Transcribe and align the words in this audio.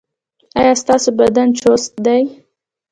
ایا 0.59 0.73
ستاسو 0.83 1.09
بدن 1.19 1.47
چست 1.59 1.91
دی؟ 2.05 2.21